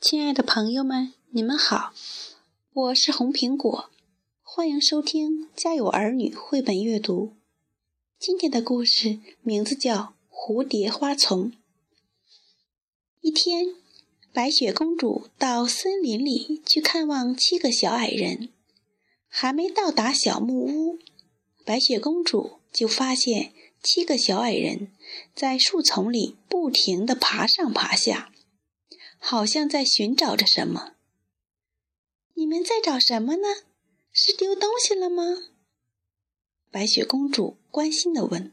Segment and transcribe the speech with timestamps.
[0.00, 1.92] 亲爱的朋友们，你们好，
[2.72, 3.90] 我是红苹果，
[4.44, 7.34] 欢迎收听《家有儿女》绘本阅读。
[8.16, 9.96] 今天的故事名字叫
[10.30, 11.50] 《蝴蝶花丛》。
[13.20, 13.74] 一天，
[14.32, 18.50] 白雪公主到森林里去看望七个小矮人，
[19.26, 20.98] 还没到达小木屋，
[21.64, 23.52] 白雪公主就发现
[23.82, 24.92] 七个小矮人
[25.34, 28.32] 在树丛里不停地爬上爬下。
[29.30, 30.94] 好像在寻找着什么。
[32.32, 33.48] 你们在找什么呢？
[34.10, 35.50] 是丢东西了吗？
[36.70, 38.50] 白雪公主关心地问。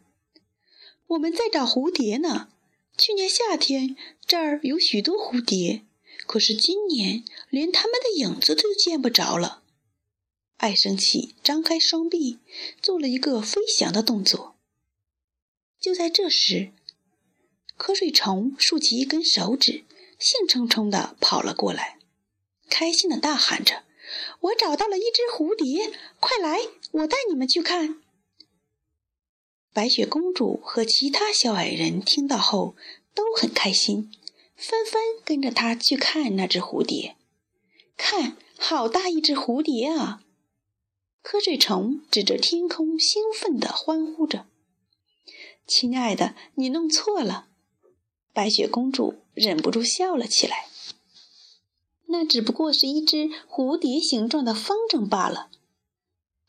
[1.07, 2.49] “我们在找蝴蝶呢。
[2.97, 5.85] 去年夏天这儿有许多蝴蝶，
[6.27, 9.63] 可是今年连它们的影子都见不着了。”
[10.59, 12.39] 爱生气张开双臂，
[12.81, 14.57] 做了一个飞翔的动作。
[15.79, 16.73] 就在这时，
[17.77, 19.85] 瞌睡虫竖起一根手指。
[20.25, 21.99] 兴冲冲地跑了过来，
[22.67, 23.83] 开心地大喊着
[24.41, 25.93] ：“我找到了一只蝴蝶！
[26.19, 26.61] 快来，
[26.93, 28.01] 我带你们去看！”
[29.71, 32.75] 白雪公主和其他小矮人听到后
[33.13, 34.11] 都很开心，
[34.55, 37.15] 纷纷跟着她去看那只蝴蝶。
[37.95, 40.23] 看，好大一只蝴蝶啊！
[41.23, 44.47] 瞌睡虫指着天空，兴奋地欢呼着
[45.67, 47.49] ：“亲爱的，你弄错了。”
[48.33, 50.67] 白雪公主忍不住笑了起来。
[52.07, 55.49] 那只不过是一只蝴蝶形状的风筝罢了。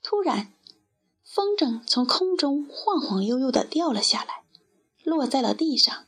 [0.03, 0.53] 突然，
[1.25, 4.45] 风筝从空中晃晃悠悠地掉了下来，
[5.03, 6.07] 落在了地上。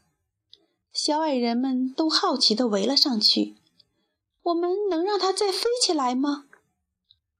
[0.92, 3.56] 小矮人们都好奇地围了上去。
[4.42, 6.46] “我们能让它再飞起来吗？”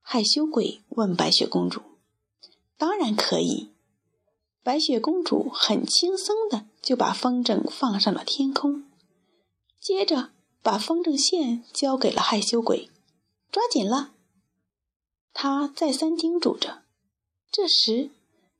[0.01, 1.81] 害羞鬼问白雪公主。
[2.77, 3.69] “当然可以。”
[4.61, 8.83] 白雪公主很轻松的就把风筝放上了天空，
[9.79, 12.89] 接着把风筝线交给了害羞鬼，
[13.49, 14.13] 抓紧了。
[15.33, 16.83] 他再三叮嘱着。
[17.49, 18.11] 这时，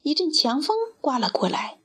[0.02, 1.80] 一阵强风刮了过来，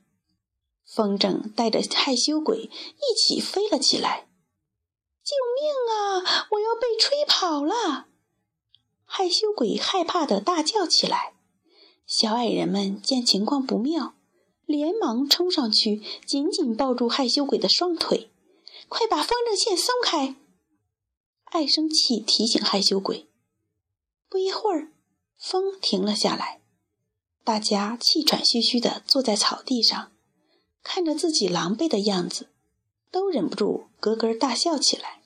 [0.86, 4.28] 风筝带着害羞鬼一起飞了起来。
[5.24, 6.46] 救命啊！
[6.52, 8.06] 我要被吹跑了！
[9.04, 11.34] 害羞鬼害怕的大叫起来。
[12.06, 14.14] 小矮人们见情况不妙，
[14.66, 18.30] 连忙冲上去，紧紧抱住害羞鬼的双腿。
[18.88, 20.36] “快把风筝线松开！”
[21.44, 23.28] 爱生气提醒害羞鬼。
[24.28, 24.92] 不一会儿，
[25.36, 26.60] 风停了下来，
[27.44, 30.10] 大家气喘吁吁地坐在草地上，
[30.82, 32.48] 看着自己狼狈的样子，
[33.10, 35.22] 都忍不住咯咯大笑起来。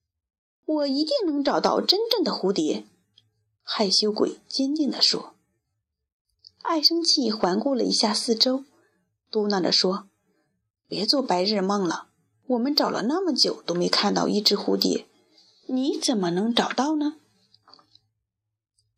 [0.64, 2.86] “我一定能找到真正的蝴蝶。”
[3.62, 5.34] 害羞鬼坚定地说。
[6.62, 8.64] 爱生气环顾了一下四周，
[9.30, 10.08] 嘟囔着说
[10.86, 12.08] ：“别做白日梦了，
[12.46, 15.06] 我们找了那么久都没看到一只蝴蝶，
[15.66, 17.16] 你怎么能找到呢？”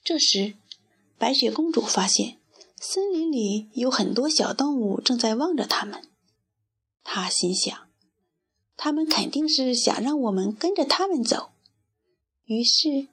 [0.05, 0.55] 这时，
[1.19, 2.39] 白雪公主发现
[2.81, 6.03] 森林里有很多小动物正在望着他们。
[7.03, 7.89] 她心想
[8.77, 11.51] ：“他们肯定是想让我们跟着他们走。”
[12.47, 13.09] 于是，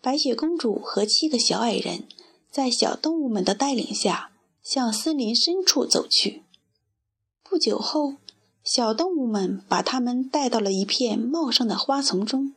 [0.00, 2.08] 白雪公主和七个小矮人。
[2.48, 4.32] 在小动物们的带领下，
[4.62, 6.44] 向森林深处走去。
[7.42, 8.14] 不久后，
[8.66, 12.56] 小动物们把它们带到了一片茂盛的花丛中。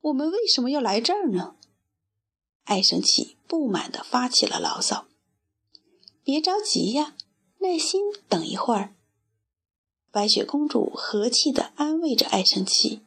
[0.00, 1.54] 我们为什么要来这儿呢？
[2.64, 5.04] 爱生气不满地发起了牢骚。
[6.24, 7.14] 别着急呀，
[7.58, 8.94] 耐心等一会儿。
[10.10, 13.02] 白雪公主和气地安慰着爱生气。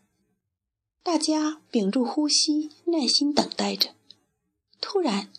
[1.02, 3.96] 大家屏住呼吸，耐心等待着。
[4.80, 5.34] 突然，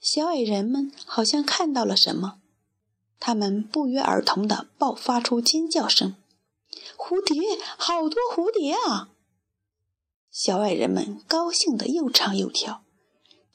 [0.00, 2.40] 小矮人们好像看到了什么，
[3.18, 6.16] 他们不约而同地爆发出尖叫声
[6.96, 9.10] ：“蝴蝶，好多蝴蝶啊！”
[10.30, 12.82] 小矮人们高兴得又唱又跳。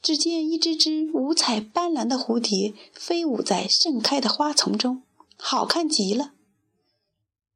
[0.02, 5.04] 只见一只只五彩斑斓的蝴蝶飞舞在盛开的花丛中，
[5.38, 6.32] 好看极了。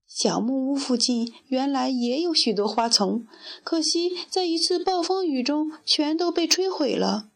[0.07, 3.25] 小木屋附近原来也有许多花丛，
[3.63, 7.29] 可惜在一次暴风雨中全都被吹毁了。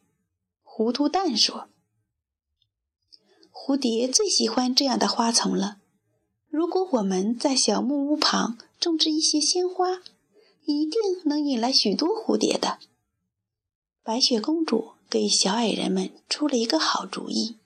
[0.61, 1.68] 糊涂蛋说
[3.51, 5.77] ：“蝴蝶最喜欢这样的花丛了。
[6.49, 10.01] 如果我们在小木屋旁种植一些鲜花，
[10.65, 12.79] 一定能引来许多蝴蝶的。”
[14.03, 17.57] 白雪公主给小矮人们出了一个好主意。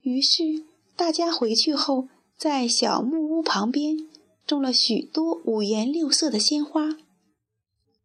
[0.00, 0.64] 于是，
[0.96, 4.08] 大家回去后，在小木屋旁边
[4.46, 6.96] 种了许多五颜六色的鲜花。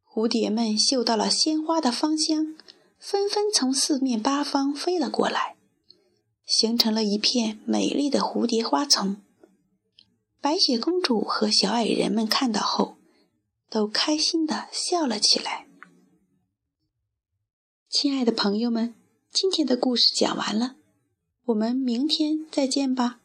[0.07, 2.55] 蝴蝶们嗅到了鲜花的芳香。
[2.97, 5.54] 纷纷从四面八方飞了过来，
[6.45, 9.17] 形成了一片美丽的蝴蝶花丛。
[10.39, 12.97] 白雪公主和小矮人们看到后，
[13.69, 15.67] 都开心的笑了起来。
[17.89, 18.93] 亲爱的朋友们，
[19.31, 20.75] 今天的故事讲完了，
[21.45, 23.21] 我们明天再见吧。